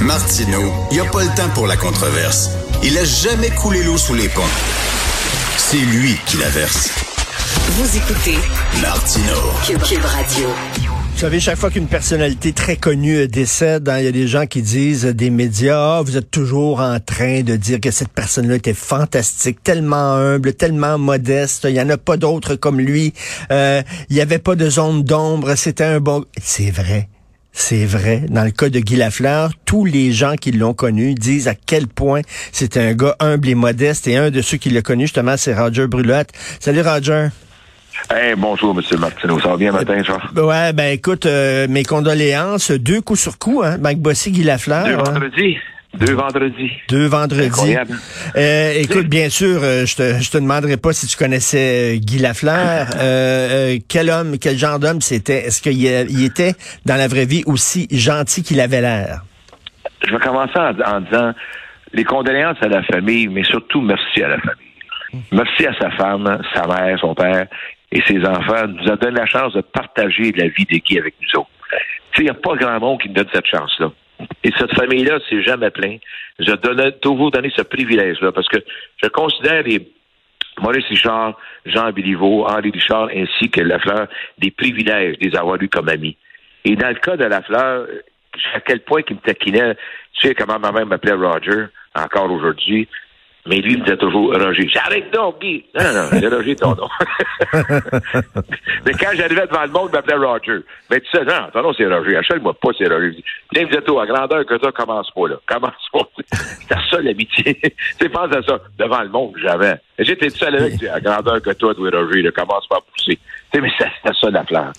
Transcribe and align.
Martineau, 0.00 0.62
il 0.90 0.94
n'y 0.94 1.00
a 1.00 1.10
pas 1.10 1.24
le 1.24 1.34
temps 1.34 1.48
pour 1.54 1.66
la 1.66 1.76
controverse. 1.76 2.50
Il 2.84 2.96
a 2.96 3.04
jamais 3.04 3.50
coulé 3.50 3.82
l'eau 3.82 3.98
sous 3.98 4.14
les 4.14 4.28
ponts. 4.28 4.42
C'est 5.56 5.76
lui 5.76 6.16
qui 6.26 6.36
la 6.36 6.48
verse. 6.48 6.90
Vous 7.70 7.96
écoutez 7.96 8.36
Martineau. 8.80 9.50
Cube, 9.66 10.04
Radio. 10.04 10.48
Vous 11.12 11.18
savez, 11.18 11.40
chaque 11.40 11.58
fois 11.58 11.70
qu'une 11.70 11.88
personnalité 11.88 12.52
très 12.52 12.76
connue 12.76 13.26
décède, 13.26 13.88
hein, 13.88 13.98
il 13.98 14.04
y 14.04 14.08
a 14.08 14.12
des 14.12 14.28
gens 14.28 14.46
qui 14.46 14.62
disent, 14.62 15.04
des 15.04 15.30
médias, 15.30 15.98
Ah, 15.98 16.02
vous 16.02 16.16
êtes 16.16 16.30
toujours 16.30 16.80
en 16.80 17.00
train 17.00 17.42
de 17.42 17.56
dire 17.56 17.80
que 17.80 17.90
cette 17.90 18.12
personne-là 18.12 18.54
était 18.54 18.74
fantastique, 18.74 19.64
tellement 19.64 20.14
humble, 20.14 20.54
tellement 20.54 20.96
modeste, 20.96 21.66
il 21.68 21.72
n'y 21.72 21.80
en 21.80 21.90
a 21.90 21.96
pas 21.96 22.16
d'autres 22.16 22.54
comme 22.54 22.78
lui, 22.78 23.14
euh, 23.50 23.82
il 24.10 24.14
n'y 24.14 24.22
avait 24.22 24.38
pas 24.38 24.54
de 24.54 24.70
zone 24.70 25.02
d'ombre, 25.02 25.56
c'était 25.56 25.84
un 25.84 25.98
bon... 25.98 26.24
C'est 26.40 26.70
vrai. 26.70 27.08
C'est 27.52 27.84
vrai. 27.84 28.22
Dans 28.28 28.44
le 28.44 28.50
cas 28.50 28.68
de 28.68 28.78
Guy 28.78 28.96
Lafleur, 28.96 29.50
tous 29.64 29.84
les 29.84 30.12
gens 30.12 30.36
qui 30.36 30.52
l'ont 30.52 30.74
connu 30.74 31.14
disent 31.14 31.48
à 31.48 31.54
quel 31.54 31.88
point 31.88 32.20
c'était 32.52 32.80
un 32.80 32.94
gars 32.94 33.16
humble 33.20 33.48
et 33.48 33.54
modeste. 33.54 34.06
Et 34.06 34.16
un 34.16 34.30
de 34.30 34.40
ceux 34.42 34.58
qui 34.58 34.70
l'a 34.70 34.82
connu, 34.82 35.04
justement, 35.04 35.36
c'est 35.36 35.54
Roger 35.54 35.86
Brulotte. 35.86 36.30
Salut, 36.60 36.82
Roger. 36.82 37.28
Hey, 38.10 38.34
bonjour, 38.36 38.74
Monsieur 38.74 38.96
Martineau. 38.96 39.40
Ça 39.40 39.48
va 39.48 39.56
bien 39.56 39.72
matin, 39.72 40.02
Jean? 40.02 40.18
Ouais, 40.40 40.72
ben 40.72 40.92
écoute, 40.92 41.26
euh, 41.26 41.66
mes 41.68 41.82
condoléances. 41.82 42.70
Deux 42.70 43.00
coups 43.00 43.20
sur 43.20 43.38
coup, 43.38 43.62
hein. 43.64 43.76
Mike 43.78 44.00
Bossy, 44.00 44.30
Guy 44.30 44.44
Lafleur. 44.44 44.86
Deux 44.86 44.94
hein. 44.94 45.02
vendredis. 45.04 45.56
Deux 45.98 46.14
vendredis. 46.14 46.72
Deux 46.88 47.06
vendredis. 47.06 47.46
Incroyable. 47.46 47.96
Euh, 48.36 48.72
écoute, 48.76 49.06
bien 49.06 49.28
sûr, 49.28 49.60
euh, 49.62 49.84
je 49.84 49.96
te 49.96 50.20
je 50.20 50.30
te 50.30 50.38
demanderai 50.38 50.76
pas 50.76 50.92
si 50.92 51.06
tu 51.06 51.16
connaissais 51.16 51.94
euh, 51.94 51.98
Guy 51.98 52.18
Lafleur. 52.18 52.86
Euh, 52.98 53.78
quel 53.88 54.10
homme, 54.10 54.38
quel 54.40 54.56
genre 54.56 54.78
d'homme 54.78 55.00
c'était? 55.00 55.46
Est-ce 55.46 55.62
qu'il 55.62 55.78
il 55.78 56.24
était 56.24 56.52
dans 56.84 56.96
la 56.96 57.08
vraie 57.08 57.26
vie 57.26 57.42
aussi 57.46 57.86
gentil 57.90 58.42
qu'il 58.42 58.60
avait 58.60 58.80
l'air? 58.80 59.22
Je 60.06 60.10
vais 60.10 60.18
commencer 60.18 60.58
en, 60.58 60.96
en 60.96 61.00
disant 61.00 61.32
les 61.92 62.04
condoléances 62.04 62.58
à 62.60 62.68
la 62.68 62.82
famille, 62.82 63.28
mais 63.28 63.44
surtout 63.44 63.80
merci 63.80 64.22
à 64.22 64.28
la 64.28 64.38
famille. 64.38 65.22
Merci 65.32 65.66
à 65.66 65.74
sa 65.80 65.90
femme, 65.92 66.40
sa 66.54 66.66
mère, 66.66 66.98
son 67.00 67.14
père 67.14 67.46
et 67.92 68.02
ses 68.06 68.18
enfants. 68.24 68.66
nous 68.66 68.90
a 68.90 68.96
donné 68.96 69.18
la 69.18 69.26
chance 69.26 69.54
de 69.54 69.60
partager 69.60 70.32
la 70.32 70.48
vie 70.48 70.64
de 70.64 70.78
Guy 70.78 70.98
avec 70.98 71.14
nous 71.20 71.40
autres. 71.40 71.50
Tu 72.12 72.16
sais, 72.16 72.22
il 72.22 72.24
n'y 72.24 72.30
a 72.30 72.34
pas 72.34 72.54
grand 72.56 72.78
monde 72.80 73.00
qui 73.00 73.08
nous 73.08 73.14
donne 73.14 73.28
cette 73.32 73.46
chance-là. 73.46 73.90
Et 74.44 74.50
cette 74.58 74.74
famille-là, 74.74 75.18
c'est 75.28 75.42
jamais 75.42 75.70
plein. 75.70 75.98
Je 76.38 76.52
donne 76.52 76.92
toujours 77.00 77.30
donné 77.30 77.50
ce 77.54 77.62
privilège-là 77.62 78.32
parce 78.32 78.48
que 78.48 78.58
je 79.02 79.08
considère 79.08 79.62
les 79.62 79.88
Maurice 80.60 80.86
Richard, 80.86 81.38
Jean 81.66 81.92
Béliveau, 81.92 82.44
Henri 82.46 82.70
Richard, 82.70 83.08
ainsi 83.14 83.50
que 83.50 83.60
Lafleur, 83.60 84.08
des 84.38 84.50
privilèges 84.50 85.18
de 85.18 85.28
les 85.28 85.36
avoir 85.36 85.60
eus 85.62 85.68
comme 85.68 85.88
amis. 85.88 86.16
Et 86.64 86.74
dans 86.76 86.88
le 86.88 86.96
cas 86.96 87.16
de 87.16 87.24
Lafleur, 87.24 87.86
à 88.54 88.60
quel 88.60 88.80
point 88.80 89.02
il 89.08 89.16
me 89.16 89.20
taquinait, 89.20 89.76
tu 90.14 90.28
sais 90.28 90.34
comment 90.34 90.58
ma 90.58 90.72
mère 90.72 90.86
m'appelait 90.86 91.12
Roger, 91.12 91.66
encore 91.94 92.30
aujourd'hui, 92.30 92.88
mais 93.48 93.56
lui 93.56 93.72
il 93.72 93.78
me 93.78 93.84
disait 93.84 93.96
toujours 93.96 94.32
Roger. 94.32 94.68
J'arrête 94.72 95.10
donc, 95.12 95.40
Guy! 95.40 95.64
Non, 95.74 95.82
non, 95.84 95.92
non, 95.94 96.08
c'est 96.12 96.28
Roger 96.28 96.56
ton 96.56 96.74
nom. 96.74 96.88
mais 98.84 98.92
quand 98.92 99.10
j'arrivais 99.14 99.46
devant 99.46 99.62
le 99.64 99.70
monde, 99.70 99.90
il 99.92 99.96
m'appelait 99.96 100.16
Roger. 100.16 100.60
Mais 100.90 101.00
tu 101.00 101.10
sais, 101.10 101.24
non, 101.24 101.48
ton 101.52 101.62
nom 101.62 101.72
c'est 101.72 101.86
Roger. 101.86 102.16
Achète-moi 102.16 102.54
pas, 102.54 102.68
c'est 102.76 102.88
Roger. 102.88 103.08
Là, 103.08 103.60
il 103.60 103.62
me 103.62 103.66
disait 103.68 103.82
tout, 103.82 103.98
à 103.98 104.06
grandeur 104.06 104.44
que 104.46 104.58
ça, 104.58 104.72
commence 104.72 105.10
pas, 105.10 105.28
là. 105.28 105.36
Commence 105.46 105.88
pas. 105.92 106.08
C'est 106.30 106.74
ça 106.90 107.00
l'amitié. 107.00 107.54
tu 107.54 107.70
sais, 108.00 108.08
pense 108.08 108.34
à 108.34 108.42
ça. 108.42 108.60
Devant 108.78 109.02
le 109.02 109.08
monde, 109.08 109.34
j'avais. 109.42 109.74
J'étais 109.98 110.28
tout 110.30 110.36
seul 110.36 110.54
avec, 110.56 110.82
à 110.84 111.00
grandeur 111.00 111.40
que 111.42 111.50
toi, 111.50 111.74
toi, 111.74 111.90
Roger, 111.92 112.22
là, 112.22 112.30
commence 112.30 112.66
pas 112.68 112.76
à 112.76 112.80
pousser. 112.80 113.16
Tu 113.16 113.20
sais, 113.52 113.60
mais 113.60 113.70
c'était 113.78 114.14
ça 114.20 114.30
la. 114.30 114.72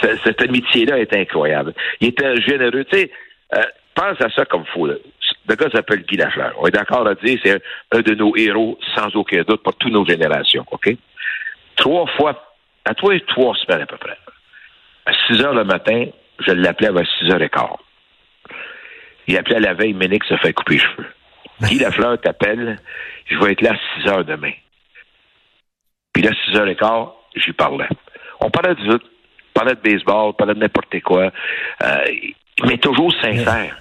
Ce- 0.00 0.16
Cette 0.24 0.42
amitié-là 0.42 0.98
est 0.98 1.14
incroyable. 1.14 1.74
Il 2.00 2.08
était 2.08 2.40
généreux. 2.40 2.84
Tu 2.90 2.98
sais, 2.98 3.10
euh, 3.54 3.62
pense 3.94 4.20
à 4.20 4.30
ça 4.30 4.44
comme 4.44 4.64
fou, 4.66 4.86
là. 4.86 4.94
Le 5.50 5.56
gars 5.56 5.68
s'appelle 5.72 6.02
Guy 6.02 6.16
Lafleur. 6.16 6.54
On 6.60 6.66
est 6.68 6.70
d'accord 6.70 7.04
à 7.08 7.14
dire 7.16 7.36
c'est 7.42 7.56
un, 7.56 7.98
un 7.98 8.02
de 8.02 8.14
nos 8.14 8.36
héros, 8.36 8.78
sans 8.94 9.08
aucun 9.16 9.42
doute, 9.42 9.64
pour 9.64 9.74
toutes 9.74 9.92
nos 9.92 10.06
générations, 10.06 10.64
OK? 10.70 10.96
Trois 11.74 12.06
fois, 12.16 12.54
à 12.84 12.94
trois 12.94 13.16
et 13.16 13.20
trois 13.22 13.56
semaines 13.56 13.82
à 13.82 13.86
peu 13.86 13.96
près. 13.96 14.16
À 15.06 15.12
6 15.26 15.42
heures 15.42 15.54
le 15.54 15.64
matin, 15.64 16.06
je 16.38 16.52
l'appelais 16.52 16.92
vers 16.92 17.06
6 17.18 17.32
heures 17.32 17.42
et 17.42 17.48
quart. 17.48 17.80
Il 19.26 19.36
appelait 19.36 19.56
à 19.56 19.60
la 19.60 19.74
veille, 19.74 19.92
Ménic 19.92 20.22
se 20.22 20.36
fait 20.36 20.52
couper 20.52 20.74
les 20.74 20.78
cheveux. 20.78 21.08
Guy 21.62 21.80
Lafleur 21.80 22.20
t'appelle, 22.20 22.78
je 23.26 23.36
vais 23.36 23.50
être 23.50 23.62
là 23.62 23.72
à 23.72 24.02
6 24.02 24.08
heures 24.08 24.24
demain. 24.24 24.52
Puis 26.12 26.22
là, 26.22 26.30
6 26.44 26.58
heures 26.58 26.68
et 26.68 26.76
quart, 26.76 27.16
j'y 27.34 27.52
parlais. 27.52 27.88
On 28.38 28.50
parlait 28.50 28.76
de. 28.76 28.92
On 28.92 29.52
parlait 29.52 29.74
de 29.74 29.80
baseball, 29.80 30.28
on 30.28 30.32
parlait 30.32 30.54
de 30.54 30.60
n'importe 30.60 31.00
quoi. 31.00 31.32
Euh, 31.82 32.04
mais 32.64 32.78
toujours 32.78 33.12
sincère. 33.20 33.76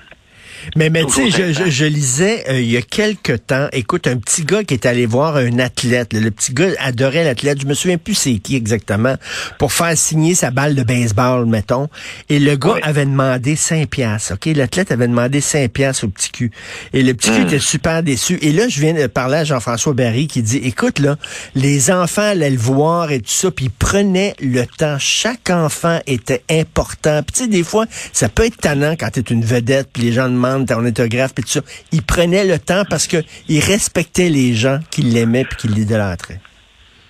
Mais, 0.76 0.90
mais 0.90 1.04
tu 1.06 1.12
sais, 1.12 1.30
je, 1.32 1.54
je, 1.66 1.70
je 1.70 1.86
lisais 1.86 2.44
euh, 2.50 2.60
il 2.60 2.70
y 2.70 2.78
a 2.78 2.82
quelque 2.82 3.34
temps, 3.34 3.68
écoute, 3.72 4.08
un 4.08 4.18
petit 4.18 4.44
gars 4.44 4.64
qui 4.64 4.74
est 4.74 4.86
allé 4.86 5.06
voir 5.06 5.36
un 5.38 5.60
athlète. 5.60 6.14
le 6.14 6.32
petit 6.32 6.54
gars 6.54 6.70
adorait 6.80 7.24
l'athlète. 7.24 7.62
Je 7.62 7.68
me 7.68 7.74
souviens 7.74 7.98
plus 7.98 8.14
c'est 8.16 8.36
qui 8.40 8.56
exactement 8.56 9.16
pour 9.58 9.72
faire 9.74 9.98
signer 9.98 10.36
sa 10.36 10.52
balle 10.52 10.76
de 10.76 10.84
baseball, 10.84 11.46
mettons. 11.46 11.88
Et 12.30 12.40
le 12.40 12.56
gars 12.56 12.70
Ouais. 12.74 12.82
avait 12.84 13.06
demandé 13.06 13.56
5 13.56 13.88
piastres. 13.90 14.34
Ok, 14.34 14.46
l'athlète 14.56 14.92
avait 14.92 15.08
demandé 15.08 15.42
5 15.42 15.70
piastres 15.72 16.04
au 16.06 16.08
petit 16.10 16.30
cul. 16.32 16.52
Et 16.94 17.02
le 17.04 17.14
petit 17.14 17.30
cul 17.32 17.40
Hmm. 17.42 17.48
était 17.48 17.60
super 17.60 18.04
déçu. 18.04 18.38
Et 18.42 18.52
là, 18.52 18.68
je 18.68 18.80
viens 18.82 18.94
de 18.94 19.08
parler 19.08 19.38
à 19.38 19.44
Jean-François 19.44 19.94
Barry 19.94 20.28
qui 20.28 20.42
dit, 20.42 20.58
écoute 20.58 21.00
là, 21.00 21.16
les 21.56 21.90
enfants 21.92 22.22
allaient 22.22 22.50
le 22.50 22.58
voir 22.58 23.12
et 23.12 23.20
tout 23.20 23.30
ça, 23.32 23.50
puis 23.52 23.66
ils 23.66 23.72
prenaient 23.72 24.36
le 24.42 24.66
temps. 24.66 24.98
Chaque 25.00 25.50
enfant 25.50 26.00
était 26.06 26.44
important. 26.52 27.22
Puis 27.24 27.34
tu 27.34 27.44
sais, 27.44 27.48
des 27.48 27.64
fois, 27.64 27.86
ça 28.14 28.30
peut 28.30 28.46
être 28.46 28.58
tannant 28.58 28.96
quand 29.00 29.10
t'es 29.12 29.22
une 29.22 29.44
vedette, 29.46 29.90
puis 29.94 30.04
les 30.04 30.12
gens 30.12 30.28
demandent 30.30 30.49
ton 30.66 30.86
autographe, 30.86 31.34
puis 31.34 31.44
tout 31.44 31.50
ça. 31.50 31.62
Ils 31.92 32.04
prenaient 32.04 32.46
le 32.46 32.60
temps 32.60 32.84
parce 32.90 33.08
que 33.08 33.18
ils 33.48 33.62
respectaient 33.62 34.30
les 34.30 34.54
gens 34.54 34.80
qui 34.92 35.02
l'aimaient 35.02 35.46
puis 35.46 35.58
qui 35.58 35.68
l'idolâtraient. 35.68 36.40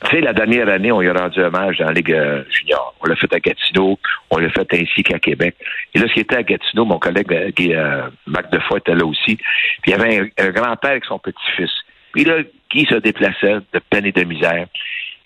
Tu 0.06 0.16
sais, 0.16 0.22
la 0.22 0.32
dernière 0.32 0.70
année, 0.70 0.94
on 0.94 1.02
lui 1.02 1.10
a 1.10 1.14
rendu 1.14 1.42
hommage 1.42 1.78
dans 1.80 1.88
la 1.88 1.92
Ligue 1.92 2.14
euh, 2.14 2.44
junior. 2.50 2.96
On 3.02 3.08
l'a 3.08 3.18
fait 3.18 3.34
à 3.34 3.40
Gatineau, 3.40 4.00
on 4.30 4.38
l'a 4.38 4.50
fait 4.50 4.68
ainsi 4.74 5.04
qu'à 5.04 5.20
Québec. 5.20 5.56
Et 5.94 6.00
là, 6.00 6.08
ce 6.08 6.14
qui 6.14 6.22
était 6.22 6.38
à 6.38 6.44
Gatineau, 6.44 6.86
mon 6.86 7.00
collègue 7.00 7.34
euh, 7.34 7.52
Guy, 7.52 7.74
euh, 7.74 8.04
Marc 8.26 8.50
Defoy 8.50 8.78
était 8.78 8.96
là 8.96 9.06
aussi. 9.06 9.36
Puis 9.82 9.88
il 9.88 9.92
y 9.92 9.94
avait 9.94 10.32
un, 10.38 10.50
grand-père 10.52 10.92
avec 10.92 11.04
son 11.04 11.20
petit-fils. 11.20 11.72
Puis 12.14 12.24
là, 12.24 12.38
Guy 12.72 12.86
se 12.86 12.96
déplaçait 12.96 13.56
de 13.74 13.80
peine 13.90 14.06
et 14.06 14.14
de 14.14 14.24
misère. 14.24 14.68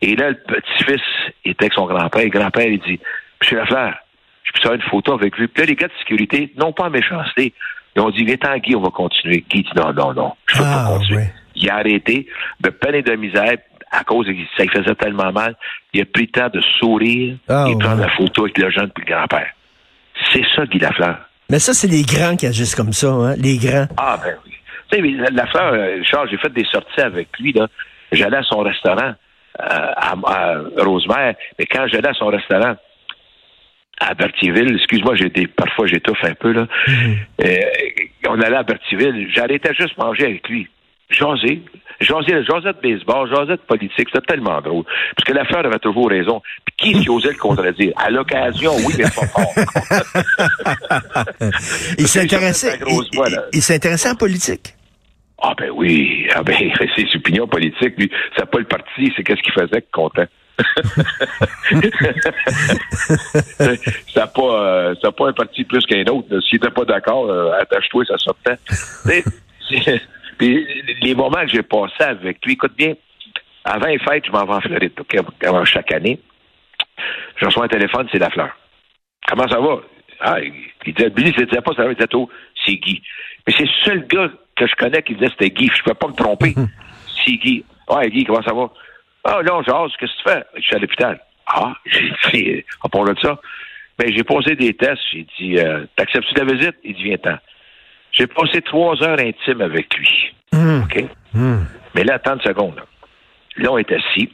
Et 0.02 0.16
là, 0.16 0.32
le 0.32 0.38
petit-fils 0.38 1.04
était 1.46 1.66
avec 1.66 1.74
son 1.74 1.86
grand-père. 1.86 2.24
Le 2.24 2.30
grand-père, 2.30 2.68
il 2.68 2.80
dit, 2.80 3.00
Monsieur 3.42 3.58
Lafleur, 3.58 3.94
je 4.44 4.52
peux 4.54 4.60
faire 4.62 4.74
une 4.74 4.82
photo 4.82 5.14
avec 5.14 5.38
lui. 5.38 5.48
Puis 5.48 5.62
là, 5.62 5.68
les 5.68 5.76
gars 5.76 5.88
de 5.88 5.94
sécurité, 6.00 6.52
non 6.58 6.74
pas 6.74 6.86
en 6.86 6.90
méchanceté, 6.90 7.54
ils 7.96 8.02
ont 8.02 8.10
dit, 8.10 8.24
viens-t'en, 8.26 8.58
Guy, 8.58 8.76
on 8.76 8.82
va 8.82 8.90
continuer. 8.90 9.44
Guy 9.50 9.64
dit, 9.64 9.70
non, 9.76 9.94
non, 9.94 10.14
non, 10.14 10.34
je 10.48 10.58
peux 10.58 10.64
Ah, 10.66 10.86
pas 10.90 10.98
continuer. 10.98 11.18
ouais. 11.20 11.34
Il 11.56 11.70
a 11.70 11.76
arrêté 11.76 12.28
de 12.62 12.70
peine 12.70 12.96
et 12.96 13.02
de 13.04 13.14
misère 13.16 13.58
à 13.92 14.04
cause 14.04 14.26
de 14.26 14.34
ça 14.58 14.64
lui 14.64 14.70
faisait 14.72 14.96
tellement 14.96 15.32
mal. 15.32 15.56
Il 15.94 16.02
a 16.02 16.06
pris 16.06 16.24
le 16.24 16.32
temps 16.32 16.50
de 16.52 16.60
sourire 16.80 17.36
Ah, 17.48 17.68
et 17.70 17.78
prendre 17.78 18.02
la 18.02 18.10
photo 18.10 18.44
avec 18.46 18.58
le 18.58 18.72
jeune 18.72 18.90
puis 18.90 19.06
le 19.08 19.14
grand-père. 19.14 19.48
C'est 20.32 20.44
ça, 20.56 20.66
Guy 20.66 20.80
Lafleur. 20.80 21.18
Mais 21.50 21.60
ça, 21.60 21.74
c'est 21.74 21.88
les 21.88 22.02
grands 22.02 22.36
qui 22.36 22.48
agissent 22.48 22.74
comme 22.76 22.94
ça, 22.94 23.10
hein? 23.12 23.36
Les 23.38 23.58
grands. 23.58 23.86
Ah, 23.98 24.18
ben 24.24 24.36
oui. 24.46 24.54
Tu 24.92 24.96
sais, 24.98 25.02
mais 25.02 25.30
Lafleur, 25.32 25.74
euh, 25.74 26.02
Charles, 26.10 26.30
j'ai 26.32 26.38
fait 26.38 26.52
des 26.52 26.66
sorties 26.66 27.02
avec 27.02 27.28
lui, 27.40 27.54
là. 27.54 27.68
J'allais 28.12 28.38
à 28.38 28.44
son 28.44 28.60
restaurant, 28.60 29.12
euh, 29.12 29.14
à, 29.60 30.14
à 30.26 30.56
Rosemère, 30.84 31.36
mais 31.60 31.66
quand 31.68 31.86
j'allais 31.92 32.10
à 32.10 32.14
son 32.14 32.28
restaurant, 32.28 32.76
à 34.10 34.14
Berthierville, 34.14 34.76
excuse-moi, 34.76 35.16
j'ai 35.16 35.30
des, 35.30 35.48
parfois 35.48 35.88
j'étouffe 35.88 36.24
un 36.24 36.34
peu, 36.34 36.52
là. 36.52 36.68
Euh, 37.44 37.56
on 38.30 38.40
allait 38.42 38.58
à 38.58 38.64
Berthierville, 38.64 39.28
j'arrêtais 39.34 39.74
juste 39.74 39.98
manger 39.98 40.26
avec 40.26 40.48
lui. 40.50 40.68
Jaser, 41.10 41.62
jaser, 42.02 42.44
jaser 42.44 42.70
de 42.74 42.82
baseball, 42.82 43.30
jaser 43.30 43.52
de 43.54 43.62
politique, 43.68 44.08
c'était 44.12 44.26
tellement 44.26 44.60
drôle. 44.62 44.84
Parce 45.16 45.26
que 45.28 45.34
l'affaire 45.34 45.66
avait 45.66 45.78
toujours 45.80 46.10
raison. 46.10 46.42
Puis 46.78 46.94
qui 46.94 47.10
osait 47.10 47.30
le 47.30 47.38
contredire? 47.38 47.94
À 47.98 48.10
l'occasion, 48.10 48.72
oui, 48.78 48.94
mais 48.98 49.04
pas 49.04 49.28
fort. 49.28 49.54
Il 52.00 52.08
s'intéressait, 52.08 52.80
voix, 53.14 53.28
il- 53.30 53.40
il 53.54 53.62
s'intéressait 53.62 54.10
en 54.10 54.16
politique? 54.16 54.74
Ah 55.46 55.54
ben 55.58 55.70
oui, 55.76 56.28
ah 56.34 56.42
ben 56.42 56.56
ses 56.96 57.06
opinions 57.16 57.48
politiques, 57.48 57.96
lui, 57.98 58.10
c'est 58.38 58.50
pas 58.50 58.60
le 58.60 58.66
parti, 58.66 59.12
c'est 59.16 59.24
qu'est-ce 59.24 59.42
qu'il 59.42 59.54
faisait 59.54 59.84
content. 59.92 60.24
ça 64.14 64.22
n'a 64.22 64.28
pas, 64.28 64.42
euh, 64.42 64.96
ça 65.02 65.08
a 65.08 65.12
pas 65.12 65.30
un 65.30 65.34
parti 65.34 65.64
plus 65.64 65.86
qu'un 65.86 66.06
autre. 66.06 66.28
S'il 66.42 66.60
n'était 66.60 66.70
pas 66.74 66.86
d'accord, 66.86 67.30
euh, 67.30 67.52
attache-toi, 67.60 68.06
ça 68.06 68.18
sortait. 68.18 68.58
Puis 70.38 70.68
les 71.02 71.16
moments 71.16 71.42
que 71.42 71.48
j'ai 71.48 71.64
passés 71.64 72.04
avec 72.04 72.46
lui, 72.46 72.54
écoute 72.54 72.74
bien, 72.76 72.94
avant 73.64 73.88
les 73.88 74.00
fêtes, 74.00 74.26
je 74.26 74.32
m'en 74.32 74.46
vais 74.46 74.54
en 74.54 74.62
Floride, 74.62 74.94
avant 75.46 75.66
chaque 75.66 75.92
année. 75.92 76.20
Je 77.38 77.46
reçois 77.46 77.66
un 77.66 77.70
téléphone, 77.70 78.08
c'est 78.12 78.20
la 78.20 78.30
fleur. 78.30 78.56
Comment 79.28 79.48
ça 79.48 79.60
va? 79.60 79.82
Ah, 80.20 80.40
il 80.42 80.94
disait, 80.94 81.10
Billy, 81.10 81.34
c'était 81.38 81.62
pas 81.62 81.74
ça, 81.74 81.88
disait, 81.88 82.08
oh, 82.14 82.30
c'est 82.66 82.76
Guy. 82.76 83.02
Mais 83.46 83.54
c'est 83.58 83.64
le 83.64 83.70
seul 83.84 84.08
gars 84.08 84.30
que 84.56 84.68
je 84.68 84.76
connais 84.76 85.02
qui 85.02 85.16
disait 85.16 85.30
c'était 85.32 85.50
Guy. 85.50 85.70
Je 85.74 85.82
ne 85.82 85.86
peux 85.86 85.94
pas 85.94 86.08
me 86.08 86.14
tromper. 86.14 86.54
c'est 87.26 87.34
Guy. 87.34 87.66
Ouais, 87.90 88.10
Guy, 88.10 88.24
comment 88.24 88.44
ça 88.44 88.54
va? 88.54 88.70
Ah, 89.24 89.42
là, 89.42 89.62
jase, 89.66 89.92
qu'est-ce 90.00 90.12
que 90.12 90.18
tu 90.24 90.30
fais? 90.30 90.44
Je 90.58 90.62
suis 90.62 90.76
à 90.76 90.80
l'hôpital. 90.80 91.20
Ah, 91.48 91.74
j'ai 91.86 92.12
dit, 92.34 92.64
à 92.84 92.90
part 92.90 93.06
de 93.06 93.16
ça. 93.22 93.40
Ben, 93.98 94.12
j'ai 94.14 94.24
posé 94.24 94.56
des 94.56 94.74
tests. 94.74 95.02
J'ai 95.12 95.26
dit, 95.40 95.58
euh, 95.60 95.86
t'acceptes-tu 95.96 96.36
la 96.36 96.46
visite? 96.46 96.76
Il 96.84 96.96
dit, 96.96 97.04
viens-t'en. 97.04 97.38
J'ai 98.12 98.28
passé 98.28 98.62
trois 98.62 99.02
heures 99.04 99.20
intimes 99.20 99.62
avec 99.62 99.94
lui. 99.96 100.34
Hum, 100.54 100.84
OK? 100.84 101.04
hum. 101.36 101.66
Mais 101.96 102.04
là, 102.04 102.16
attends 102.16 102.36
une 102.36 102.42
seconde. 102.42 102.76
Là, 102.78 102.84
Là, 103.58 103.72
on 103.72 103.78
est 103.78 103.92
assis. 103.92 104.32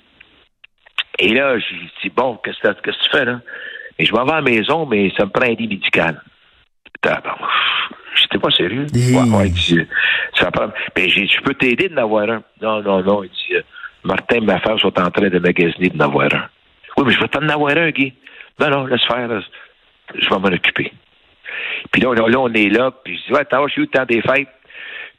Et 1.19 1.29
là, 1.33 1.59
je 1.59 1.73
lui 1.73 1.91
dis, 2.01 2.09
bon, 2.09 2.39
qu'est-ce 2.43 2.59
que 2.61 2.91
tu 2.91 3.09
fais, 3.11 3.25
là? 3.25 3.41
Et 3.97 4.05
je 4.05 4.13
m'en 4.13 4.23
vais 4.23 4.31
à 4.31 4.35
la 4.35 4.41
maison, 4.41 4.85
mais 4.85 5.11
ça 5.17 5.25
me 5.25 5.29
prend 5.29 5.43
un 5.45 5.53
lit 5.55 5.67
médical. 5.67 6.21
J'étais 8.15 8.37
pas 8.39 8.49
sérieux? 8.51 8.85
Ouais, 8.93 9.37
ouais, 9.37 9.47
il 9.47 9.53
dit, 9.53 9.79
ça 10.35 10.51
prend... 10.51 10.69
Mais 10.95 11.09
j'ai 11.09 11.21
dit, 11.21 11.33
je 11.35 11.41
peux 11.41 11.53
t'aider 11.53 11.89
de 11.89 11.93
n'avoir 11.95 12.29
un. 12.29 12.43
Non, 12.61 12.81
non, 12.81 13.03
non. 13.03 13.23
Il 13.23 13.29
dit, 13.29 13.55
euh, 13.55 13.61
Martin 14.03 14.37
et 14.37 14.41
ma 14.41 14.59
femme 14.59 14.79
sont 14.79 14.97
en 14.99 15.11
train 15.11 15.29
de 15.29 15.39
magasiner 15.39 15.89
de 15.89 15.97
n'avoir 15.97 16.33
un. 16.33 16.49
Oui, 16.97 17.03
mais 17.07 17.13
je 17.13 17.19
vais 17.19 17.27
t'en 17.27 17.47
avoir 17.49 17.75
un, 17.77 17.89
Guy. 17.91 18.13
Non, 18.59 18.69
non, 18.69 18.85
laisse 18.85 19.03
faire. 19.05 19.27
là. 19.27 19.41
Je 20.15 20.29
vais 20.29 20.39
m'en 20.39 20.47
occuper. 20.47 20.91
Puis 21.91 22.01
là, 22.01 22.09
on- 22.09 22.13
là, 22.13 22.39
on 22.39 22.53
est 22.53 22.69
là, 22.69 22.91
puis 23.03 23.17
je 23.17 23.25
dis, 23.27 23.33
ouais, 23.33 23.45
t'as 23.45 23.61
je 23.67 23.71
suis 23.71 23.81
où 23.81 23.85
le 23.85 23.89
temps 23.89 24.05
des 24.05 24.21
fêtes? 24.21 24.47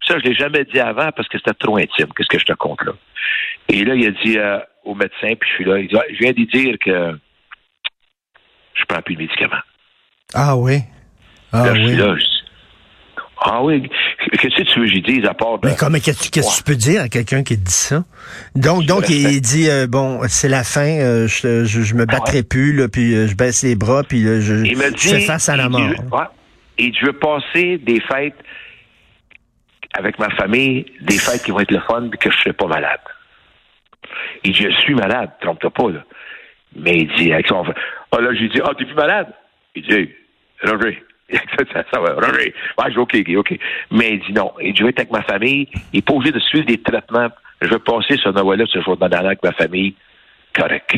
Puis 0.01 0.09
ça, 0.09 0.19
je 0.19 0.25
l'ai 0.25 0.35
jamais 0.35 0.65
dit 0.65 0.81
avant 0.81 1.11
parce 1.13 1.29
que 1.29 1.39
c'était 1.39 1.55
trop 1.55 1.77
intime. 1.77 2.09
Qu'est-ce 2.17 2.29
que 2.29 2.39
je 2.39 2.45
te 2.47 2.53
compte 2.55 2.83
là? 2.85 2.93
Et 3.69 3.85
là, 3.85 3.95
il 3.95 4.07
a 4.07 4.11
dit 4.11 4.39
euh, 4.39 4.59
au 4.85 4.95
médecin, 4.95 5.35
puis 5.39 5.49
je 5.51 5.55
suis 5.57 5.65
là, 5.65 5.79
il 5.79 5.89
dit, 5.89 5.95
Ouais, 5.95 6.07
je 6.13 6.19
viens 6.19 6.33
de 6.33 6.45
dire 6.45 6.77
que 6.81 7.19
je 8.75 8.85
prends 8.87 9.03
plus 9.03 9.15
de 9.17 9.21
médicaments. 9.23 9.63
Ah 10.35 10.57
oui. 10.57 10.79
Ah 11.53 11.67
là, 11.67 11.75
je 11.75 11.81
oui. 11.81 11.89
suis 11.89 11.97
là, 11.97 12.15
je 12.17 12.21
dis, 12.25 12.43
ah 13.43 13.63
oui, 13.63 13.91
qu'est-ce 14.39 14.57
que 14.57 14.63
tu 14.63 14.81
veux 14.81 14.87
que 14.87 14.93
j'y 14.93 15.03
dise 15.03 15.25
à 15.27 15.35
part 15.35 15.59
de... 15.59 15.69
Mais 15.69 15.75
comment 15.77 15.99
qu'est-ce 15.99 16.31
que 16.31 16.57
tu 16.57 16.63
peux 16.63 16.77
dire 16.77 17.03
à 17.03 17.09
quelqu'un 17.09 17.43
qui 17.43 17.59
te 17.59 17.65
dit 17.65 17.73
ça? 17.73 18.05
Donc, 18.55 18.85
donc 18.87 19.07
Je 19.07 19.13
il 19.13 19.41
dit 19.41 19.69
euh, 19.69 19.87
bon, 19.87 20.21
c'est 20.29 20.49
la 20.49 20.65
fin, 20.65 20.87
euh, 21.01 21.27
je, 21.27 21.65
je, 21.65 21.83
je 21.83 21.95
me 21.95 22.05
battrai 22.07 22.39
ouais. 22.39 22.43
plus, 22.43 22.73
là, 22.75 22.89
puis 22.89 23.15
euh, 23.15 23.27
je 23.27 23.35
baisse 23.35 23.63
les 23.63 23.75
bras, 23.77 24.03
puis 24.03 24.23
je, 24.23 24.65
Il 24.65 24.77
me 24.77 24.85
je 24.85 24.91
dit... 24.95 25.09
fais 25.09 25.21
face 25.21 25.49
à 25.49 25.57
la 25.57 25.69
mort. 25.69 25.81
ouais, 25.81 26.25
et 26.79 26.93
je 26.93 27.07
veux 27.07 27.13
passer 27.13 27.79
des 27.79 28.01
fêtes 28.01 28.37
avec 29.99 30.19
ma 30.19 30.31
famille, 30.37 30.87
des 31.01 31.19
fêtes 31.19 31.43
qui 31.43 31.51
vont 31.51 31.61
être 31.61 31.73
le 31.73 31.81
fun, 31.81 32.09
puis 32.09 32.19
que 32.19 32.31
je 32.31 32.37
ne 32.37 32.41
serai 32.43 32.53
pas 32.53 32.67
malade. 32.67 33.01
Il 34.45 34.53
dit, 34.53 34.63
je 34.63 34.81
suis 34.83 34.95
malade, 34.95 35.31
trompe-toi 35.41 35.71
pas, 35.71 35.91
là. 35.91 36.05
Mais 36.77 36.97
il 36.99 37.13
dit, 37.17 37.33
avec 37.33 37.49
son... 37.49 37.65
Ah 38.13 38.21
là, 38.21 38.31
j'ai 38.35 38.49
dit, 38.49 38.61
ah, 38.65 38.71
t'es 38.79 38.85
plus 38.85 38.95
malade? 38.95 39.27
Il 39.75 39.83
dit, 39.83 40.09
Roger, 40.63 41.03
ça, 41.73 41.85
ça 41.93 42.01
va. 42.01 42.17
Ouais, 42.17 42.53
je 42.93 42.99
OK, 42.99 43.17
OK. 43.37 43.59
Mais 43.91 44.15
il 44.15 44.21
dit 44.21 44.33
non. 44.33 44.53
Je 44.61 44.83
vais 44.83 44.91
être 44.91 45.01
avec 45.01 45.11
ma 45.11 45.23
famille. 45.23 45.69
Il 45.93 45.97
n'est 45.97 46.03
pas 46.03 46.15
obligé 46.15 46.33
de 46.33 46.41
suivre 46.41 46.67
des 46.67 46.81
traitements. 46.81 47.29
Je 47.61 47.69
vais 47.69 47.79
passer 47.79 48.17
ce 48.17 48.29
Noël-là, 48.31 48.65
ce 48.69 48.81
jour 48.81 48.97
de 48.97 49.07
Noël 49.07 49.27
avec 49.27 49.43
ma 49.43 49.53
famille. 49.53 49.95
Correct. 50.55 50.97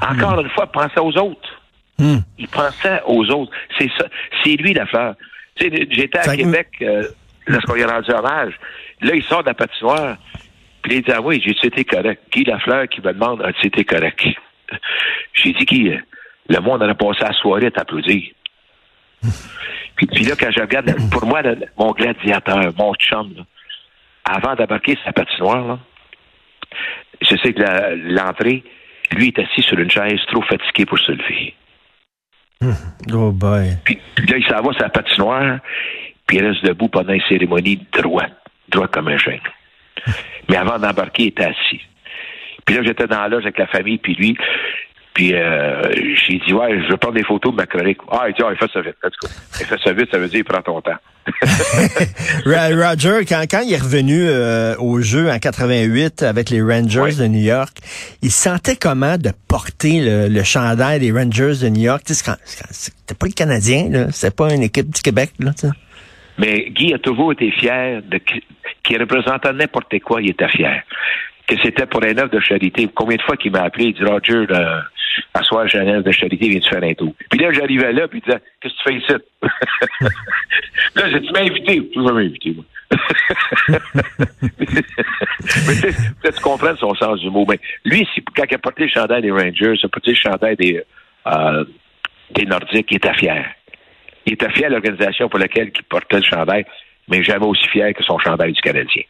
Encore 0.00 0.40
une 0.40 0.50
fois, 0.50 0.66
pensez 0.66 1.00
aux 1.00 1.16
autres. 1.18 1.62
Hmm. 1.98 2.18
Il 2.38 2.48
pensait 2.48 3.00
aux 3.06 3.24
autres. 3.30 3.52
C'est 3.78 3.90
ça. 3.98 4.06
C'est 4.42 4.56
lui 4.56 4.74
la 4.74 4.86
fleur. 4.86 5.14
Tu 5.56 5.68
sais, 5.68 5.88
j'étais 5.90 6.18
à 6.18 6.36
Québec 6.36 6.68
euh, 6.82 7.04
lorsqu'on 7.46 7.74
lui 7.74 7.82
a 7.82 7.88
rendu 7.88 8.10
hommage. 8.10 8.54
Là, 9.00 9.14
il 9.14 9.22
sort 9.22 9.42
de 9.42 9.48
la 9.48 9.54
patinoire. 9.54 10.16
Puis 10.82 10.96
il 10.96 11.02
dit, 11.02 11.12
ah 11.12 11.20
oui, 11.20 11.42
j'ai 11.44 11.54
c'était 11.60 11.84
correct? 11.84 12.22
Guy 12.30 12.44
Lafleur 12.44 12.88
qui 12.88 13.00
me 13.00 13.12
demande, 13.12 13.42
ah, 13.44 13.50
c'était 13.60 13.84
correct? 13.84 14.24
J'ai 15.32 15.52
dit, 15.52 15.64
Guy, 15.64 15.88
euh, 15.88 15.98
le 16.48 16.60
monde 16.60 16.82
en 16.82 16.88
a 16.88 16.94
passé 16.94 17.20
la 17.22 17.32
soirée 17.32 17.66
à 17.66 17.70
t'applaudir. 17.70 18.30
Puis, 19.96 20.06
puis 20.06 20.24
là, 20.24 20.34
quand 20.38 20.50
je 20.50 20.60
regarde, 20.60 20.94
pour 21.10 21.26
moi, 21.26 21.42
mon 21.78 21.92
gladiateur, 21.92 22.72
mon 22.76 22.94
chum, 22.94 23.32
là, 23.36 23.42
avant 24.24 24.54
d'embarquer 24.54 24.98
sa 25.04 25.12
patinoire, 25.12 25.66
là, 25.66 25.78
je 27.22 27.36
sais 27.36 27.52
que 27.52 28.12
l'entrée, 28.12 28.62
lui 29.12 29.28
est 29.28 29.38
assis 29.38 29.62
sur 29.62 29.78
une 29.78 29.90
chaise, 29.90 30.20
trop 30.28 30.42
fatigué 30.42 30.84
pour 30.84 30.98
se 30.98 31.12
lever. 31.12 31.54
Oh 33.12 33.30
boy. 33.32 33.76
Puis, 33.84 33.98
puis 34.14 34.26
là, 34.26 34.38
il 34.38 34.44
s'en 34.44 34.62
va 34.62 34.72
sur 34.72 34.82
la 34.82 34.88
patinoire, 34.88 35.58
puis 36.26 36.38
il 36.38 36.46
reste 36.46 36.64
debout 36.64 36.88
pendant 36.88 37.12
une 37.12 37.22
cérémonie 37.28 37.86
droit, 37.92 38.26
droit 38.68 38.88
comme 38.88 39.08
un 39.08 39.18
chêne. 39.18 39.40
Mais 40.48 40.56
avant 40.56 40.78
d'embarquer, 40.78 41.24
il 41.24 41.28
était 41.28 41.44
assis. 41.44 41.80
Puis 42.64 42.76
là, 42.76 42.82
j'étais 42.84 43.06
dans 43.06 43.20
la 43.20 43.28
loge 43.28 43.44
avec 43.44 43.58
la 43.58 43.68
famille, 43.68 43.98
puis 43.98 44.14
lui, 44.14 44.36
puis 45.16 45.32
euh, 45.34 45.80
j'ai 46.26 46.38
dit, 46.46 46.52
ouais, 46.52 46.78
je 46.84 46.90
veux 46.90 46.98
prendre 46.98 47.14
des 47.14 47.24
photos 47.24 47.50
de 47.52 47.56
ma 47.56 47.64
chronique. 47.64 47.96
Ah, 48.12 48.24
il 48.28 48.34
dit, 48.34 48.42
ah, 48.44 48.50
il 48.52 48.58
fait 48.58 48.70
ça 48.70 48.82
vite. 48.82 48.96
Let's 49.02 49.14
go. 49.22 49.28
Il 49.60 49.64
fait 49.64 49.78
ça 49.82 49.92
vite, 49.94 50.08
ça 50.12 50.18
veut 50.18 50.28
dire, 50.28 50.44
prends 50.46 50.60
ton 50.60 50.82
temps. 50.82 50.98
Roger, 52.44 53.24
quand, 53.26 53.42
quand 53.50 53.62
il 53.66 53.72
est 53.72 53.78
revenu 53.82 54.28
euh, 54.28 54.76
au 54.78 55.00
jeu 55.00 55.30
en 55.30 55.38
88 55.38 56.22
avec 56.22 56.50
les 56.50 56.60
Rangers 56.60 57.16
de 57.18 57.26
New 57.26 57.40
York, 57.42 57.78
il 58.22 58.30
sentait 58.30 58.76
comment 58.76 59.16
de 59.16 59.30
porter 59.48 60.00
le, 60.00 60.28
le 60.28 60.42
chandail 60.44 61.00
des 61.00 61.12
Rangers 61.12 61.54
de 61.62 61.68
New 61.70 61.82
York? 61.82 62.02
C'était 62.06 63.14
pas 63.14 63.26
le 63.26 63.32
Canadien, 63.32 63.88
là. 63.90 64.06
C'était 64.12 64.34
pas 64.34 64.52
une 64.54 64.62
équipe 64.62 64.90
du 64.94 65.00
Québec, 65.00 65.30
là. 65.40 65.52
Mais 66.38 66.68
Guy 66.70 66.92
a 66.92 66.98
toujours 66.98 67.32
été 67.32 67.50
fier 67.52 68.02
de 68.02 68.18
qui- 68.18 68.96
représentait 68.98 69.52
n'importe 69.54 69.98
quoi, 70.04 70.20
il 70.20 70.30
était 70.30 70.48
fier. 70.48 70.82
Que 71.46 71.54
c'était 71.62 71.86
pour 71.86 72.02
un 72.02 72.18
œuvre 72.18 72.30
de 72.30 72.40
charité. 72.40 72.88
Combien 72.94 73.16
de 73.16 73.22
fois 73.22 73.36
qu'il 73.36 73.52
m'a 73.52 73.62
appelé, 73.62 73.86
il 73.86 73.94
dit 73.94 74.04
Roger, 74.04 74.46
là, 74.46 74.82
à 75.34 75.42
soir, 75.42 75.66
j'ai 75.68 75.78
un 75.78 75.86
œuvre 75.86 76.02
de 76.02 76.12
charité, 76.12 76.48
viens-tu 76.48 76.68
faire 76.68 76.82
un 76.82 76.94
tour. 76.94 77.14
Puis 77.30 77.38
là, 77.38 77.52
j'arrivais 77.52 77.92
là, 77.92 78.08
puis 78.08 78.18
il 78.18 78.24
disait 78.24 78.42
Qu'est-ce 78.60 78.74
que 78.74 78.78
tu 78.78 78.84
fais 78.84 78.94
ici? 78.96 79.12
là, 80.96 81.10
j'ai 81.10 81.20
dit, 81.20 81.26
tu 81.26 81.32
m'as 81.32 81.40
invité. 81.40 81.90
Tu 81.92 82.00
m'as 82.00 82.12
invité, 82.12 82.54
moi. 82.54 82.64
Mais 84.58 85.74
tu 85.74 85.92
sais, 85.92 86.32
tu 86.32 86.40
comprends 86.42 86.76
son 86.76 86.94
sens 86.94 87.20
du 87.20 87.30
mot. 87.30 87.46
Mais 87.48 87.58
lui, 87.84 88.08
quand 88.34 88.44
il 88.48 88.54
a 88.54 88.58
porté 88.58 88.84
le 88.84 88.88
chandail 88.88 89.22
des 89.22 89.30
Rangers, 89.30 89.74
il 89.74 89.84
a 89.84 89.88
porté 89.88 90.10
le 90.10 90.16
chandail 90.16 90.56
des, 90.56 90.82
euh, 91.26 91.64
des 92.30 92.46
Nordiques, 92.46 92.88
il 92.90 92.96
était 92.96 93.14
fier. 93.14 93.44
Il 94.26 94.34
était 94.34 94.50
fier 94.50 94.68
de 94.68 94.74
l'organisation 94.74 95.28
pour 95.28 95.38
laquelle 95.38 95.70
il 95.74 95.82
portait 95.84 96.18
le 96.18 96.24
chandail, 96.24 96.64
mais 97.08 97.22
jamais 97.22 97.46
aussi 97.46 97.66
fier 97.68 97.92
que 97.94 98.02
son 98.02 98.18
chandail 98.18 98.52
du 98.52 98.60
Canadien. 98.60 99.02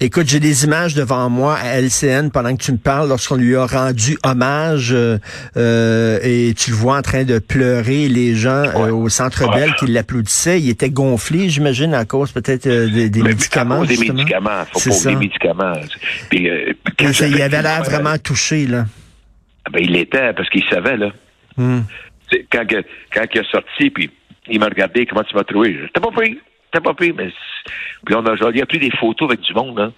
Écoute, 0.00 0.26
j'ai 0.28 0.40
des 0.40 0.64
images 0.64 0.94
devant 0.94 1.30
moi 1.30 1.54
à 1.56 1.80
LCN 1.80 2.30
pendant 2.30 2.56
que 2.56 2.62
tu 2.62 2.72
me 2.72 2.78
parles, 2.78 3.08
lorsqu'on 3.08 3.36
lui 3.36 3.54
a 3.54 3.66
rendu 3.66 4.18
hommage 4.24 4.92
euh, 4.92 5.18
euh, 5.56 6.18
et 6.22 6.54
tu 6.54 6.70
le 6.70 6.76
vois 6.76 6.96
en 6.98 7.02
train 7.02 7.24
de 7.24 7.38
pleurer, 7.38 8.08
les 8.08 8.34
gens 8.34 8.64
euh, 8.74 8.90
au 8.90 9.08
Centre 9.08 9.46
Ouais. 9.48 9.54
Bell 9.60 9.74
qui 9.74 9.86
l'applaudissaient. 9.86 10.60
Il 10.60 10.68
était 10.70 10.90
gonflé, 10.90 11.48
j'imagine, 11.48 11.94
à 11.94 12.04
cause 12.04 12.32
peut-être 12.32 12.66
euh, 12.66 12.88
des, 12.90 13.10
des 13.10 13.22
Mais 13.22 13.28
médicaments. 13.30 13.82
des 13.84 13.94
justement. 13.94 14.14
médicaments, 14.14 14.64
faut 14.72 14.90
pas 14.90 14.96
ça. 14.96 15.10
des 15.10 15.16
médicaments. 15.16 15.72
Puis, 16.30 16.48
euh, 16.50 16.72
quand 16.98 17.12
ça, 17.12 17.26
il 17.28 17.36
j'avais- 17.36 17.42
avait 17.42 17.62
l'air 17.62 17.82
vraiment 17.84 18.18
touché, 18.18 18.66
là. 18.66 18.86
Ben, 19.72 19.80
il 19.82 19.92
l'était 19.92 20.32
parce 20.32 20.48
qu'il 20.50 20.64
savait, 20.70 20.96
là. 20.96 21.10
Hmm. 21.56 21.80
Quand, 22.52 22.64
quand 23.14 23.24
il 23.34 23.40
est 23.40 23.50
sorti, 23.50 23.90
puis 23.90 24.10
il 24.48 24.58
m'a 24.58 24.66
regardé, 24.66 25.06
comment 25.06 25.22
tu 25.22 25.34
m'as 25.36 25.44
trouvé? 25.44 25.76
T'as 25.94 26.00
pas 26.00 26.10
pris, 26.10 26.38
t'as 26.76 26.80
pas 26.82 26.94
pris, 26.94 27.12
mais. 27.12 27.30
Puis 28.04 28.14
on 28.14 28.24
a, 28.26 28.34
il 28.54 28.62
a 28.62 28.66
pris 28.66 28.78
des 28.78 28.90
photos 28.90 29.28
avec 29.30 29.40
du 29.40 29.54
monde, 29.54 29.78
là. 29.78 29.90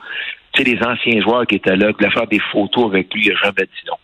Tu 0.52 0.62
sais, 0.62 0.70
les 0.70 0.82
anciens 0.82 1.20
joueurs 1.20 1.46
qui 1.46 1.56
étaient 1.56 1.76
là, 1.76 1.92
qui 1.92 1.98
voulaient 1.98 2.14
faire 2.14 2.26
des 2.26 2.40
photos 2.52 2.86
avec 2.86 3.12
lui, 3.12 3.26
il 3.26 3.32
a 3.32 3.36
jamais 3.36 3.62
dit 3.66 3.86
non. 3.86 3.96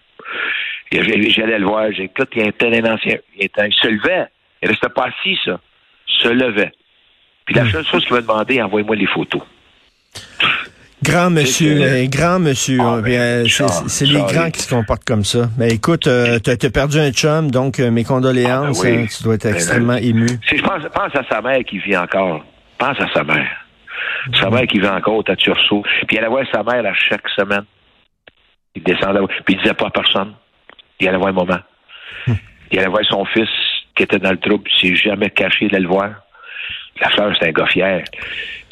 J'allais 0.93 1.59
le 1.59 1.65
voir, 1.67 1.87
j'ai 1.93 2.05
écoute, 2.05 2.29
il 2.37 2.43
y 2.43 2.45
a 2.45 2.49
un 2.49 2.53
tel 2.53 2.87
ancien. 2.87 3.17
Il, 3.39 3.49
il 3.57 3.75
se 3.75 3.89
levait. 3.89 4.27
Il 4.63 4.69
restait 4.69 4.89
pas 4.89 5.07
assis, 5.07 5.39
ça. 5.45 5.59
Il 6.09 6.23
se 6.23 6.29
levait. 6.29 6.73
Puis 7.47 7.55
la 7.55 7.71
seule 7.71 7.85
chose 7.87 8.05
qu'il 8.05 8.15
m'a 8.15 8.21
demandé, 8.23 8.63
envoyez-moi 8.63 8.97
les 8.97 9.07
photos. 9.07 9.43
Grand 11.03 11.29
monsieur, 11.29 11.83
euh, 11.83 12.07
grand 12.07 12.39
monsieur. 12.39 12.79
Ah, 12.81 12.95
hein, 12.95 13.03
ben, 13.03 13.13
euh, 13.13 13.69
c'est 13.89 14.07
les 14.07 14.23
grands 14.23 14.51
qui 14.51 14.63
se 14.63 14.71
comportent 14.75 15.05
comme 15.05 15.25
ça. 15.25 15.51
Mais 15.59 15.69
écoute, 15.69 16.07
euh, 16.07 16.39
t'as 16.39 16.57
t'as 16.57 16.71
perdu 16.71 16.99
un 16.99 17.11
chum, 17.11 17.51
donc 17.51 17.79
euh, 17.79 17.91
mes 17.91 18.05
condoléances. 18.05 18.81
Ah, 18.81 18.85
ben 18.85 18.97
oui. 18.97 19.03
hein, 19.03 19.07
tu 19.15 19.23
dois 19.23 19.35
être 19.35 19.45
Ben, 19.45 19.55
extrêmement 19.55 19.97
ému. 19.97 20.27
Je 20.51 20.63
pense, 20.63 20.83
pense 20.95 21.15
à 21.15 21.23
sa 21.29 21.43
mère 21.43 21.59
qui 21.67 21.79
vit 21.79 21.97
encore. 21.97 22.43
Pense 22.79 23.01
à 23.01 23.13
sa 23.13 23.25
mère. 23.25 23.65
Sa 24.41 24.51
mère 24.51 24.67
qui 24.67 24.79
vit 24.79 24.89
encore 24.89 25.23
à 25.29 25.37
Tursault. 25.37 25.83
Puis 26.07 26.17
il 26.17 26.19
allait 26.19 26.29
voir 26.29 26.45
sa 26.53 26.63
mère 26.63 26.85
à 26.85 26.95
chaque 26.95 27.29
semaine. 27.31 27.65
Il 28.75 28.83
descendait. 28.83 29.21
Puis 29.45 29.55
il 29.55 29.59
disait 29.59 29.75
pas 29.75 29.87
à 29.87 29.91
personne. 29.91 30.35
Il 31.01 31.09
allait 31.09 31.19
voir 31.19 31.31
un 31.31 31.33
moment. 31.33 31.61
Il 32.71 32.79
allait 32.79 32.89
voir 32.89 33.05
son 33.05 33.25
fils 33.27 33.49
qui 33.95 34.03
était 34.03 34.19
dans 34.19 34.31
le 34.31 34.39
trouble. 34.39 34.69
Il 34.83 34.97
s'est 34.97 35.09
jamais 35.09 35.31
caché 35.31 35.69
d'aller 35.69 35.85
le 35.85 35.89
voir. 35.89 36.11
La 37.01 37.11
fleur, 37.11 37.35
c'est 37.39 37.49
un 37.49 37.53
gars 37.53 37.67
fier. 37.67 38.05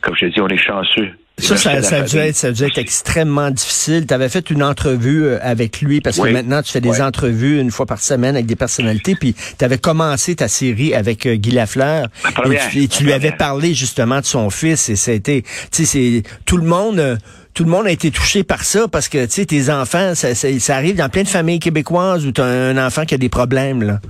Comme 0.03 0.15
je 0.17 0.27
te 0.27 0.35
dis, 0.35 0.41
on 0.41 0.49
est 0.49 0.57
chanceux. 0.57 1.11
Ça, 1.39 1.57
ça, 1.57 1.97
a 1.97 2.03
dû 2.03 2.19
être, 2.19 2.37
ça 2.37 2.49
a 2.49 2.53
dû 2.53 2.63
être 2.65 2.79
extrêmement 2.79 3.51
difficile. 3.51 4.07
Tu 4.07 4.15
avais 4.15 4.29
fait 4.29 4.51
une 4.51 4.63
entrevue 4.63 5.25
euh, 5.25 5.39
avec 5.43 5.81
lui 5.81 6.01
parce 6.01 6.19
que 6.19 6.29
maintenant, 6.29 6.63
tu 6.63 6.71
fais 6.71 6.81
des 6.81 7.01
entrevues 7.01 7.59
une 7.59 7.71
fois 7.71 7.87
par 7.87 8.01
semaine 8.01 8.37
avec 8.37 8.47
des 8.47 8.55
personnalités. 8.55 9.17
Puis 9.19 9.35
tu 9.59 9.65
avais 9.65 9.79
commencé 9.79 10.37
ta 10.37 10.47
série 10.47 10.95
avec 10.95 11.27
euh, 11.27 11.35
Guy 11.35 11.51
Lafleur. 11.51 12.09
La 12.25 12.53
Et 12.53 12.59
tu, 12.71 12.83
et 12.83 12.89
tu 12.89 13.03
la 13.03 13.07
lui 13.07 13.13
avais 13.15 13.33
parlé 13.33 13.75
justement 13.75 14.21
de 14.21 14.27
son 14.27 14.51
fils. 14.51 14.89
Et 14.89 14.97
ça 14.97 15.11
a 15.11 15.15
été, 15.15 15.43
tu 15.43 15.49
sais, 15.71 15.85
c'est 15.85 16.23
tout 16.45 16.59
le 16.59 16.67
monde. 16.67 16.99
euh, 16.99 17.17
tout 17.55 17.65
le 17.65 17.71
monde 17.71 17.87
a 17.87 17.91
été 17.91 18.11
touché 18.11 18.45
par 18.45 18.65
ça 18.65 18.89
parce 18.89 19.09
que, 19.09 19.27
tu 19.27 19.33
sais, 19.33 19.45
tes 19.45 19.69
enfants, 19.69 20.15
ça, 20.15 20.35
ça, 20.35 20.49
ça 20.59 20.75
arrive 20.75 20.97
dans 20.97 21.11
plein 21.11 21.23
de 21.23 21.29
familles 21.29 21.59
québécoises 21.59 22.25
où 22.25 22.33
tu 22.33 22.41
as 22.41 22.47
un 22.47 22.79
enfant 22.79 23.05
qui 23.05 23.15
a 23.15 23.19
des 23.19 23.29
problèmes, 23.29 23.83
là. 23.83 24.01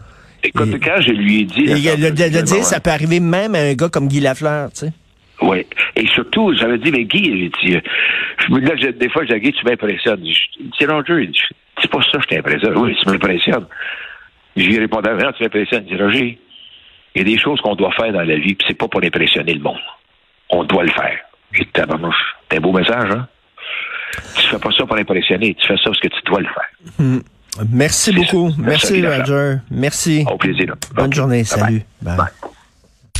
Écoute, 0.42 0.68
Et- 0.74 0.80
quand 0.80 1.00
je 1.00 1.10
lui 1.12 1.40
ai 1.40 1.44
dit... 1.44 1.62
Et 1.64 1.96
de, 1.96 2.10
de- 2.10 2.30
de 2.30 2.36
le 2.38 2.42
dire, 2.42 2.64
ça 2.64 2.80
peut 2.80 2.90
arriver 2.90 3.20
même 3.20 3.54
à 3.54 3.58
un 3.60 3.74
gars 3.74 3.88
comme 3.88 4.08
Guy 4.08 4.20
Lafleur, 4.20 4.70
tu 4.72 4.86
sais. 4.86 4.92
Oui. 5.40 5.66
Et 5.96 6.06
surtout, 6.08 6.54
j'avais 6.56 6.78
dit, 6.78 6.90
mais 6.90 7.04
Guy, 7.04 7.24
j'ai 7.24 7.68
dit, 7.70 7.76
euh, 7.76 7.80
je 8.46 8.52
me- 8.52 8.76
je- 8.76 8.88
des 8.90 9.08
fois, 9.08 9.24
j'ai 9.24 9.34
dit, 9.40 9.50
Guy, 9.50 9.52
tu 9.52 9.64
m'impressionnes. 9.64 10.20
Je 10.24 10.30
dis, 10.62 10.70
C'est 10.78 10.86
dit, 10.86 11.38
c'est 11.80 11.90
pas 11.90 12.00
ça, 12.12 12.18
je 12.20 12.26
t'impressionne. 12.26 12.76
Oui, 12.78 12.96
tu 13.00 13.08
m'impressionnes. 13.08 13.66
J'ai 14.56 14.78
répondu, 14.78 15.08
vraiment, 15.10 15.32
tu 15.32 15.42
m'impressionnes. 15.42 15.84
Il 15.88 15.96
dit, 15.96 16.02
Roger, 16.02 16.38
il 17.14 17.18
y 17.18 17.20
a 17.22 17.24
des 17.24 17.38
choses 17.38 17.60
qu'on 17.60 17.74
doit 17.74 17.92
faire 17.92 18.12
dans 18.12 18.22
la 18.22 18.36
vie, 18.36 18.54
puis 18.54 18.66
c'est 18.68 18.78
pas 18.78 18.88
pour 18.88 19.02
impressionner 19.02 19.54
le 19.54 19.60
monde. 19.60 19.78
on 20.50 20.64
doit 20.64 20.84
le 20.84 20.90
faire. 20.90 21.18
Et 21.58 21.66
c'est 21.74 22.56
un 22.56 22.60
beau 22.60 22.72
message, 22.72 23.10
hein? 23.10 23.26
Tu 24.36 24.46
fais 24.48 24.58
pas 24.58 24.70
ça 24.76 24.84
pour 24.84 24.96
l'impressionner, 24.96 25.54
tu 25.54 25.66
fais 25.66 25.76
ça 25.76 25.84
parce 25.86 26.00
que 26.00 26.08
tu 26.08 26.20
dois 26.26 26.40
le 26.40 26.46
faire. 26.46 26.68
Hmm. 26.98 27.18
Merci 27.70 28.12
beaucoup. 28.12 28.50
Merci, 28.58 29.06
Roger. 29.06 29.56
Merci. 29.70 30.24
Au 30.30 30.36
plaisir. 30.36 30.74
Bonne 30.94 31.12
journée. 31.12 31.44
Salut. 31.44 31.82
Bye. 32.00 32.16